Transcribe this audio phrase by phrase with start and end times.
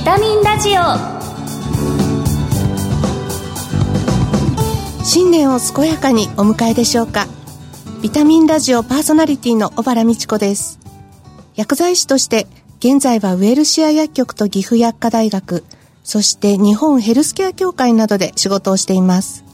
[0.00, 0.80] ビタミンラジオ。
[5.04, 7.26] 新年を健やかにお迎えでしょうか。
[8.00, 10.80] ビタミンラジオパーソナリティの小原美智子です。
[11.54, 12.46] 薬剤師として
[12.78, 15.64] 現在はウェルシア薬局と岐阜薬科大学
[16.02, 19.44] そして日本ヘルスケア協会などで仕事をしています。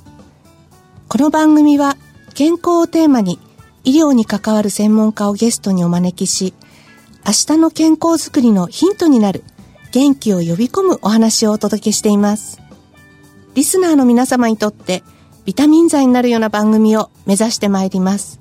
[1.08, 1.96] この番組は
[2.34, 3.40] 健康をテーマに
[3.82, 6.54] 医療に関わる専門家をゲストにお招きし
[7.26, 9.42] 明日の健康づくりのヒントになる
[9.96, 12.60] 元気を呼び込むお話をお届けしています。
[13.54, 15.02] リスナーの皆様にとって
[15.46, 18.38] ビタミン剤になるような番組を目指してまいります。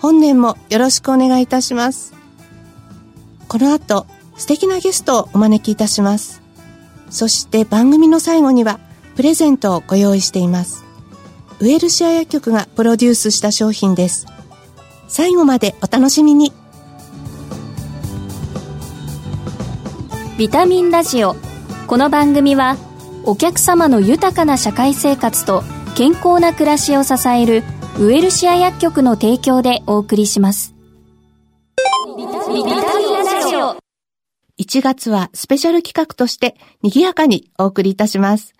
[0.00, 2.12] 本年もよろしくお願いいたします。
[3.48, 6.42] この後素敵なゲストをお招きいたします。
[7.08, 8.78] そして番組の最後には
[9.14, 10.84] プレゼントをご用意しています。
[11.60, 14.26] ウェルシア薬局がプロデュースした商品です。
[15.08, 16.52] 最後までお楽しみに。
[20.38, 21.34] ビタミンラジオ。
[21.86, 22.76] この番組は
[23.24, 25.62] お客様の豊かな社会生活と
[25.96, 27.62] 健康な暮らしを支える
[27.98, 30.74] ウエルシア薬局の提供でお送りします。
[32.18, 33.78] ビタミンラジオ。
[34.60, 38.52] 1月はスペシャル企画として賑やかにお送りいたします。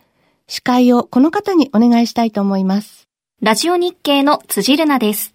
[0.48, 3.06] 司会をこの方にお願いしたいと思います。
[3.42, 5.34] ラジオ日経の辻るなです。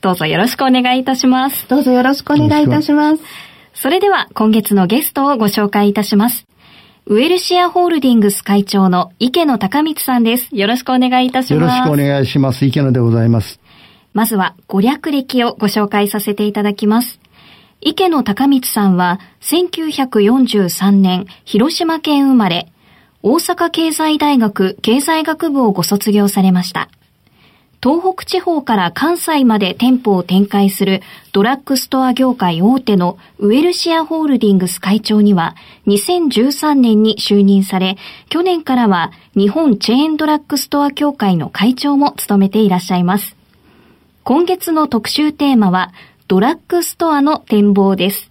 [0.00, 1.68] どうぞよろしくお願いいたします。
[1.68, 3.51] どうぞよろしくお願いいたします
[3.82, 6.46] それでは今月のゲストをご紹介いたします
[7.06, 10.54] ウェルシアホールディングス会長の池野隆光さんです。
[10.54, 11.60] よろしくお願いいたします。
[11.60, 12.64] よろしくお願いします。
[12.64, 13.58] 池野でございます。
[14.12, 17.18] まずは、ご略歴をご紹介させていただきます。
[17.80, 22.70] 池野隆光さんは、1943年、広島県生まれ、
[23.24, 26.88] 大阪経済大学経済学部をご卒業されました。
[27.82, 31.02] 東北地方から関西まで店舗を展開する
[31.32, 35.56] ドラッグストア業界大手のウェルシアホールディングス会長には
[35.88, 37.96] 2013年に就任され、
[38.28, 43.34] 去年からは日本チェーンドラッグストア協会の会長も務めていらっしゃいます。
[44.22, 45.92] 今月の特集テーマは
[46.28, 48.30] ドラッグストアの展望です。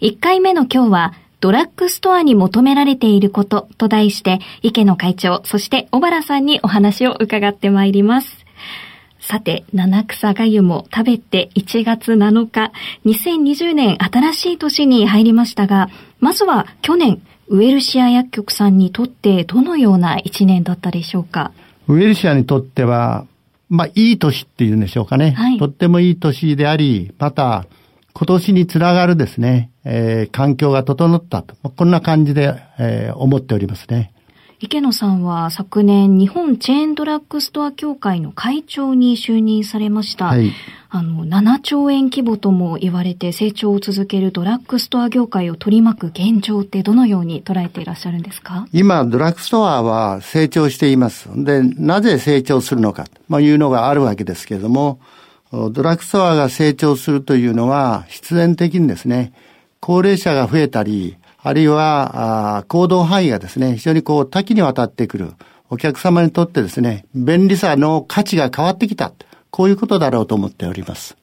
[0.00, 8.42] 1回目の今日はドラッグストアに求められていることと題して池野会長、そして小原さんにお話を伺ってまいります。
[9.22, 12.72] さて、七草がゆも食べて1月7日、
[13.06, 15.88] 2020年新しい年に入りましたが、
[16.20, 21.52] まずは去年、ウェルシア薬局さんにとってどのような1年だったでしょうか？
[21.86, 23.26] ウェルシアにとっては、
[23.68, 25.30] まあ、いい年っていうんでしょうかね。
[25.32, 27.66] はいとってもいい年であり、また、
[28.14, 31.54] 今年につながるですね、えー環境が整ったと。
[31.70, 34.12] こんな感じで、えー思っておりますね。
[34.64, 40.26] 池野さんは昨年日本チェーンドラッグストア協会の会長に就任されました。
[40.26, 40.52] はい。
[40.88, 48.68] あの、7兆円規模とも言われて成長を続けるドラッグストア業界を取り巻く現状ってどのように捉えていらっしゃるんですか？
[48.72, 51.28] 今、ドラッグストアは成長しています。
[51.34, 55.00] で、なぜ成長するのか、まあ、いうのがあるわけですけれども、
[55.50, 59.32] ドラッグストアが成長するというのは、必然的にですね、
[59.80, 65.32] 高齢者が増えたり、あるいは、行動範囲がですね、非常にこう多岐にわたってくる。
[65.70, 69.12] お客様にとってですね、便利さの価値が変わってきた。
[69.50, 71.16] こういうことだろうと思っております。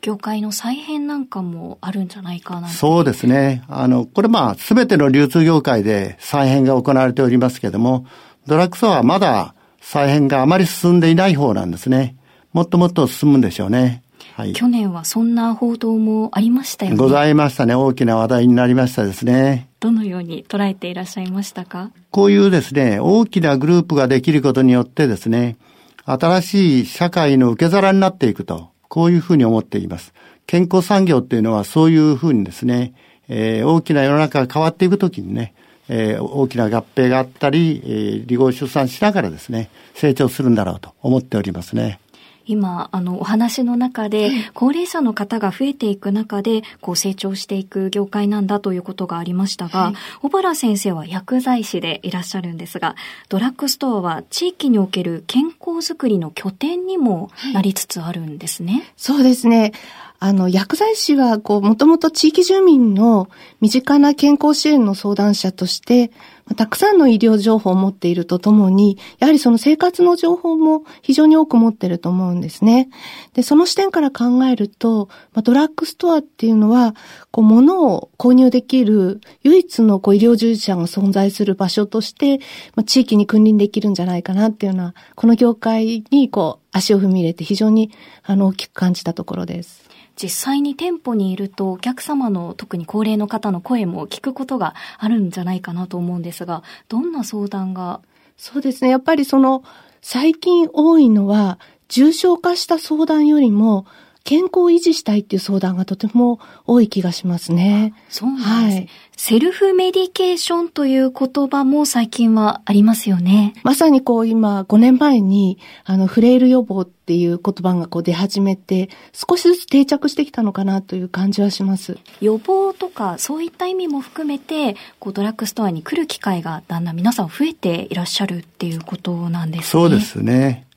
[0.00, 3.64] 業界の再編なんかもあるんじゃないかなそうですね。
[3.68, 8.06] あの、これまあ、すべての流通業界で再編が行われておりますけれども、
[8.46, 12.16] ドラッグストアはまだ再編があまり進んでいない方なんですね。
[12.52, 14.02] もっともっと進むんでしょうね。
[14.34, 14.52] はい。
[14.52, 16.96] 去年はそんな報道もありましたよね。
[16.96, 17.74] ございましたね。
[17.74, 19.68] 大きな話題になりましたですね。
[19.80, 21.90] どのように捉えていらっしゃいましたか？
[22.10, 25.56] こういうですね、大きなグループができることによってですね、
[26.04, 30.14] 新しい社会の受け皿になっていくと、こういうふうに思っています。
[30.46, 32.94] 健康産業っていうのはそういうふうにですね、
[33.28, 35.54] えー大きな世の中が変わっていくときにね、
[35.88, 42.00] えー大きな合併があったり、えー離合出産しながらですね、成長するんだろうと思っておりますね。
[42.48, 49.92] 今、あの、お話の中で、高齢者の方が増えていく中で、こう成長していく業界なんだということがありましたが、
[50.22, 52.96] 小原先生は薬剤師でいらっしゃるんですが、
[53.28, 58.92] ドラッグストアは地域における健康づくりの拠点にもなりつつあるんですね。
[58.96, 59.72] そうですね。
[60.20, 63.28] あの、薬剤師は、こう、もともと地域住民の
[63.60, 72.88] 身近な健康支援の相談者として、まあたくさんの医療情報を持っているとともに、やはりその生活の情報も非常に多く持っていると思うんですね。
[73.34, 76.94] で、その視点から考えると、まあ、ドラッグストアっていうのは、
[77.30, 82.38] こう、物を購入できる唯一のこう医療従事者が存在する場所として、
[82.74, 87.90] まあ、地域に君臨できるんじゃないかなっていうのは、この業界にこう、足を踏み入れて非常に、
[88.22, 89.87] あの、大きく感じたところです。
[90.20, 98.00] 実際に店舗にいるとお客様の特に高齢の方の声も聞くことがあるんじゃないかなと思うんですが、どんな相談が？
[98.36, 98.90] そうですね。
[98.90, 99.62] やっぱりその、
[100.00, 103.86] 最近多いのは、重症化した相談よりも、
[104.28, 107.94] 健康を維持したいっていう相談がとても多い気がしますね。
[108.10, 113.54] そうなんです、はい、セルフメディケーションという言葉も最近はありますよね。
[113.62, 121.96] まさにこう今5年前にあのフレイル予防っていう言葉がこう出始めて少しずつ定着してきたのかなという感じはします。
[122.20, 129.64] 予防とかそういった意味も含めてこうドラッグストアに来る機会がだんだん皆さん増えていらっしゃるっていうことなんですね。
[129.64, 130.67] そうですね。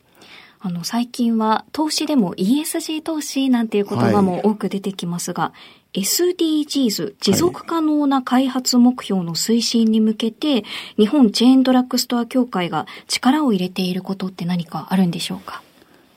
[0.63, 5.53] あの、最近は投資でも ESG 投資なんていう言葉も多く出てきますが、は
[5.93, 10.63] い、SDGs、持続可能な開発目標の推進に向けて、
[10.97, 15.63] 日本チェーンドラッグストア協会が力を入れていることって何かあるんでしょうか？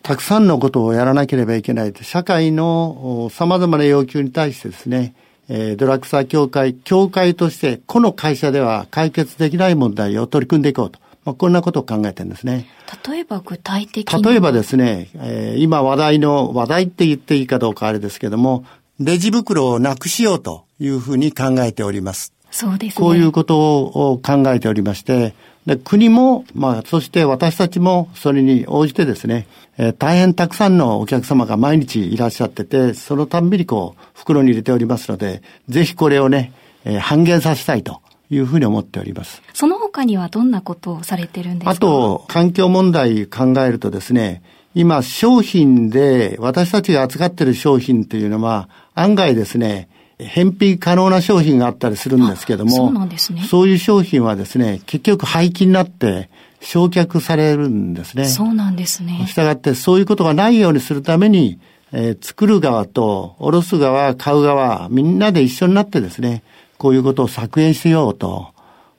[0.02, 1.94] たくさんのことをやらなければいけない。
[2.02, 5.14] 社会の様々な要求に対してですね、
[5.48, 11.00] えドラッグストア協会、協会として、この会社では解決できない問題を取り組んでいこうと。
[11.24, 12.66] まあ、こんなことを考えてるんですね。
[13.08, 18.64] 例えば具体的に例えばですね、えー、今話題の、話題って言っていいかどうかあれですけども、
[19.00, 22.32] レジ袋をなくしようというふうに考えております。
[22.50, 23.04] そうですね。
[23.04, 25.34] こういうことを考えておりまして、
[25.66, 29.46] で国も、まあ、そして私たちもそれに応じてですね、
[29.78, 36.52] えー、大変たくさんのお客様が毎日いらっしゃってて、そのたんびにこう、袋に入れておりますので、ぜひこれをね、
[36.84, 39.42] えー、半減させたいというふうに思っております。
[39.52, 41.70] その他にはどんなことをされてるんですか？
[41.70, 44.42] あと、環境問題考えるとですね、
[44.74, 49.88] 今商品で私たちが扱っている商品というのは案外ですね、
[50.18, 53.42] 返品可能な商品があったりするんですけども、そうなんですね。
[53.42, 56.30] そういう商品はですね、結局廃棄になって
[56.60, 58.24] 焼却されるんですね。
[58.26, 59.26] そうなんですね。
[59.28, 61.58] したがってそういうことがないようにするために、
[61.92, 66.42] えー、作る側と卸す側、買う側、みんなで一緒になってですね、
[66.84, 68.48] こういうことを削減しようと。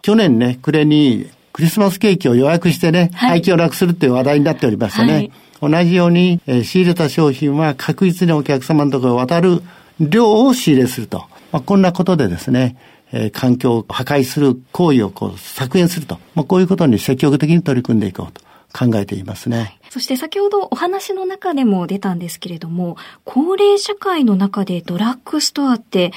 [0.02, 5.14] 去年ね、暮れにクリスマスケーキを予約してね、はい、廃棄をなくするっていう話題になっておりましたね。
[5.14, 5.32] はい、
[5.72, 9.62] 同じように、えー、仕入れた商品は確実にお客様のところに渡る
[10.00, 11.28] 量を仕入れすると。
[11.52, 12.76] まあ、こんなことでですね、
[13.12, 16.18] えー、環境を破壊する行為をこう削減すると。
[16.34, 18.42] まあ、こういうことに積極的に取り組んでいこうと。
[18.78, 19.80] 考えていますね、はい。
[19.90, 26.12] そして先ほどお話の中でも出たんですけれども、高齢社会の中でドラッグストアって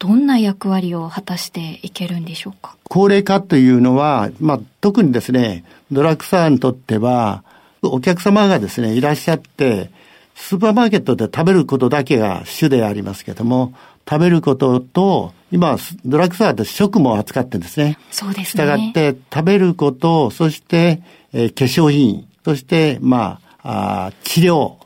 [0.00, 2.74] どんな役割を果たしていけるんでしょうか？
[2.84, 5.62] 高齢化というのは、まあ、特にですね、
[5.92, 7.44] ドラッグストアにとっては、
[7.82, 9.90] お客様がですね、いらっしゃって、
[10.34, 13.74] スーパーマーケットで食べることだけが主でありますけども、
[14.08, 15.76] 食べることと、今、
[16.06, 17.98] ドラッグストアで食も扱ってるんですね。
[18.10, 18.44] そうですね。
[18.46, 21.02] したがって、食べること、そして、
[21.34, 24.76] えー、化粧品、そして、まああ、治療、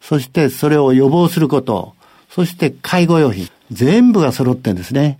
[0.00, 1.94] そしてそれを予防すること、
[2.28, 3.48] そして介護用品。
[3.70, 5.18] 全部が揃ってんですね。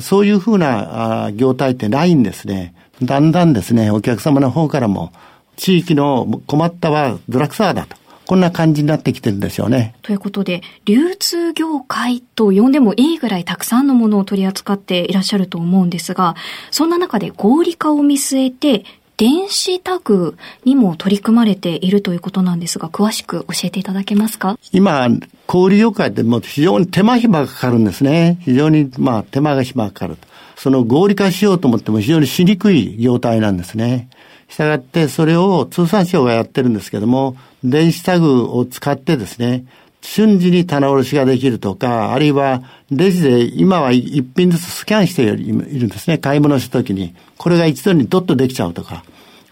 [0.00, 2.74] そういうふうな業態ってないんですね。
[3.02, 5.12] だんだんですね、お客様の方からも、
[5.56, 7.96] 地域の困ったはドラッグストアだと。
[8.26, 9.94] こんな感じになってきてるんですよね。
[10.02, 16.36] ということで、流通業界と呼んでもいいぐらいたくさんのものを取り扱っていらっしゃると思うんですが、
[16.70, 18.84] そんな中で合理化を見据えて、
[19.18, 24.56] 電子タグにも取り組まれているということなんですが、詳しく教えていただけますか？
[24.70, 25.08] 今、
[25.48, 28.38] 小売業界でも非常に手間暇がかかるんですね。
[28.42, 30.18] 非常に、まあ、手間が暇がかかる。
[30.54, 34.08] その合理化しようと思っても非常にしにくい業態なんですね。
[34.48, 39.64] したがって、それを通産省がやってるんですけども、電子タグを使ってですね、
[40.00, 46.18] 瞬時に棚卸しができるとか、あるいはレジで今は一品ずつスキャンしているんですね。
[46.18, 47.14] 買い物した時に。
[47.36, 49.04] これが一度にドッとできちゃうとか、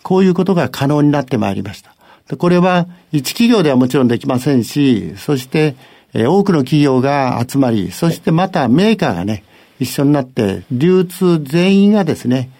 [0.02, 1.94] こういうことが可能になってまいりました。
[2.36, 5.76] これは一企業ではもちろんできませんし、そして、
[6.14, 9.44] 多くの企業が集まり、そしてまたメーカーがね、
[9.78, 12.50] 一緒になって流通全員がですね、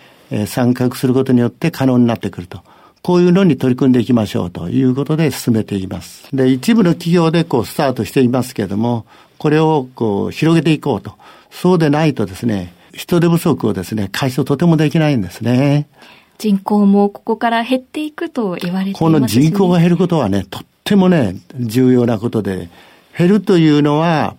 [0.47, 2.61] 参画することによって可能になってくると。
[3.07, 6.29] こういうのに取り組んでいきましょうということで進めています。
[6.35, 9.07] で、一部の企業でこうスタートしていますけれども、
[9.39, 11.13] これをこう広げていこうと。
[11.53, 15.87] そうでないとですね、人手不足をですね、解消とてもできないんですね。
[16.39, 22.71] 人口もここから減っていくと言われています、ね、この人口が減ることはね、とってもね、重要なことで、
[23.17, 24.35] 減るというのは、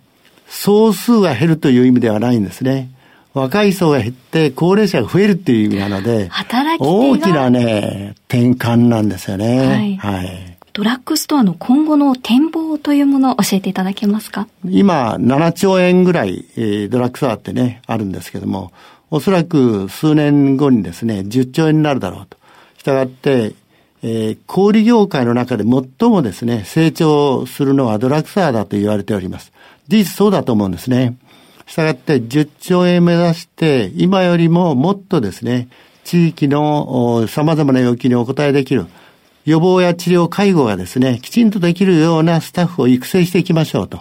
[0.46, 2.90] 総数が減るという意味ではないんですね。
[3.34, 6.30] 若い層が減って高齢者が増えるっていう意味なので、
[6.78, 9.96] 大きなね、転換なんですよね。
[9.98, 10.18] はい。
[10.18, 14.48] はい、ドラッグストアの今後の展望というものを教えていただけますか？
[14.64, 18.72] 今、7兆円ぐらい、えー、ドラッグストアってね、あるんですけども、
[19.10, 22.36] おそらく数年後にですね、10兆円になるだろうと。
[22.78, 23.54] したがって、
[24.02, 29.52] えー、小売業界の中で最もですね、成長するのはドラッグストアだと言われております。
[29.88, 31.16] 事実そうだと思うんですね。
[31.68, 35.68] したがって10兆円目指して、今よりももっとですね、
[36.02, 38.86] 地域の様々な要求にお応えできる。
[39.44, 44.00] 予防や治療、介護がですね、きちんとできるようなスタッフを育成していきましょうと。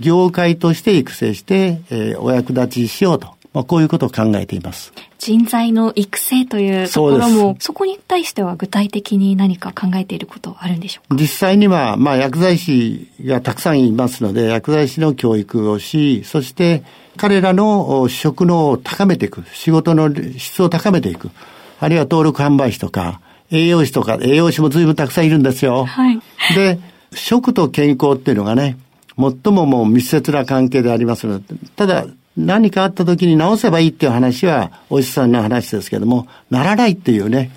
[0.00, 3.41] 業界として育成して、えー、お役立ちしようと。
[3.52, 4.92] まあ、こういうことを考えています。
[5.18, 11.20] 人材の育成というところも、そこに対しては具体的に何か考えていることあるんでしょうか？
[11.20, 16.82] 実際には、まあ、薬剤師がたくさんいますので、薬剤師の教育をし、そして
[17.18, 21.30] 彼らの職能を高めていく、仕事の質を高めていく、
[21.78, 25.84] あるいは登録販売士とか、栄養士とか、栄養士も随分たくさんいるんですよ。
[25.84, 26.18] はい。
[26.54, 26.78] で、
[27.12, 28.78] 食と健康っていうのがね、
[29.18, 31.44] 最ももう密接な関係でありますので、
[31.76, 37.50] ただ、何かあった時に治せばいいっていう話は、お医者さんの話ですけども、ならないっていうね、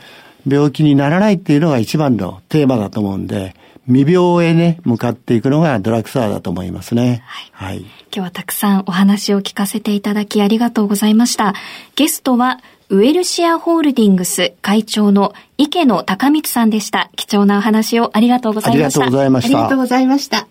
[0.48, 3.56] 病気にならないっていうのが一番のテーマだと思うんで、
[3.88, 7.24] 未病へね、向かっていくのがドラッグストアだと思いますね。
[7.26, 7.52] はい。
[7.52, 11.54] はい、今日はたくさんお話を聞かせていただきありがとうございました。
[11.96, 17.10] ゲストは、ウェルシアホールディングス会長の池野隆光さんでした。
[17.16, 19.02] 貴重なお話をありがとうございました。
[19.02, 19.58] ありがとうございました。
[19.58, 20.48] ありがとうございました。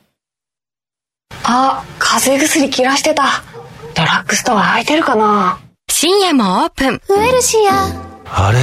[1.45, 3.54] あ、風邪薬切らしてた。
[3.95, 5.59] ドラッグストア空いてるかな？
[5.89, 7.01] 深夜もオープン。
[7.09, 7.87] ウエルシア。
[8.27, 8.59] あれ？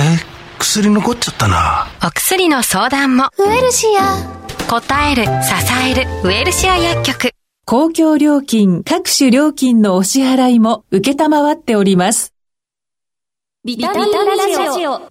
[0.60, 1.88] 薬残っちゃったな。
[2.06, 3.30] お薬の相談も。
[3.38, 4.42] ウエルシア。
[4.70, 5.30] 答える、支
[5.90, 7.32] える、ウエルシア薬局。
[7.66, 12.34] 公共料金、各種料金のお支払いも受けたまわっております。
[13.64, 15.02] ビタミンラジオ。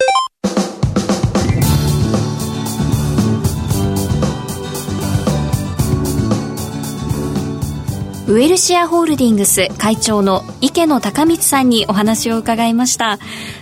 [8.27, 13.17] ウェルシアホールディングス会長の池野隆光さんにお話を伺いました。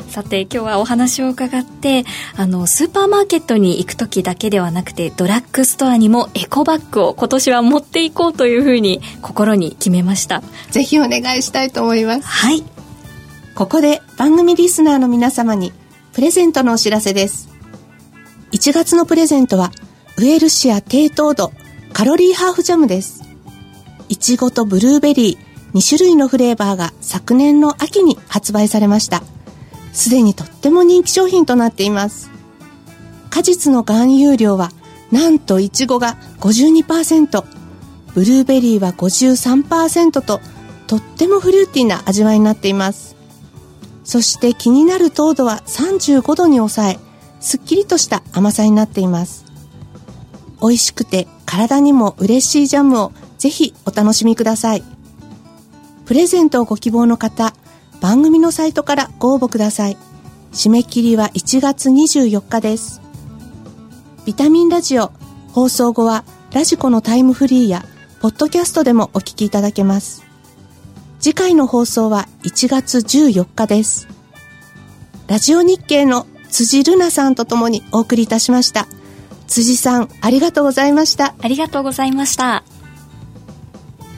[0.10, 2.04] さて今日はお話を伺って
[2.36, 10.42] あのスーパーマーケットに行く時だけではなくてドラッグストアにもエコバッグを今年は持っていこうというふうに心に決めました。
[10.72, 12.28] ぜひお願いしたいと思います。
[12.28, 12.64] はい。
[13.56, 15.72] ここで番組リスナーの皆様に
[16.14, 17.50] プレゼントのお知らせです。
[18.52, 19.72] 1月のプレゼントは
[20.18, 21.54] ウエルシア低糖度
[21.94, 23.29] カロリーハーフジャムです
[24.10, 29.22] いちごとブルーベリー2種類のフレーバーが昨年の秋に発売されました。
[29.94, 32.32] すでにとっても人気商品となっています。
[33.30, 34.72] 果実の含有量は
[35.12, 37.44] なんといちごが52%、
[38.16, 40.42] ブルーベリーは53%と
[40.88, 43.16] とってもフルーティーな味わいになっています。
[44.04, 47.00] そして気になる糖度は35度に抑え、
[47.40, 49.46] すっきりとした甘さになっています。
[50.62, 54.84] 美味しくて体にも嬉しいジャムをぜひお楽しみください。
[56.06, 57.54] プレゼントをご希望の方、
[58.02, 59.98] 番組のサイトからご応募ください。
[60.52, 63.02] 締め切りは1月24日です。
[64.26, 65.12] ビタミンラジオ
[65.54, 67.86] 放送後はラジコのタイムフリーや
[68.22, 70.24] ポッドキャストでもお聞きいただけます。
[71.20, 74.08] 次回の放送は1月14日です。
[75.28, 78.88] ラジオ日経の辻るなさんとともにお送りいたしました。
[79.48, 81.36] 辻さん、ありがとうございました。
[81.40, 82.64] ありがとうございました。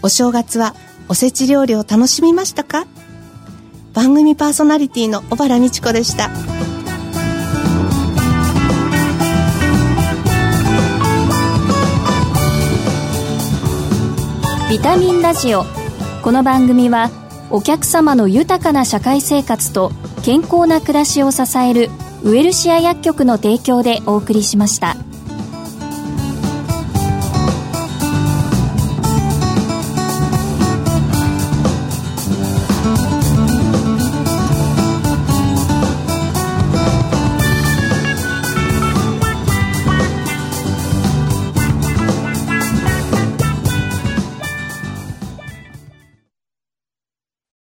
[0.03, 0.73] お正月は
[1.07, 2.87] おせち料理を楽しみましたか？
[3.93, 6.29] 番組パーソナリティの小原美智子でした。
[14.69, 15.65] ビタミンラジオ。
[16.23, 17.11] この番組は
[17.49, 19.91] お客様の豊かな社会生活と
[20.23, 21.89] 健康な暮らしを支える
[22.23, 24.95] ウエルシア薬局の提供でお送りしました。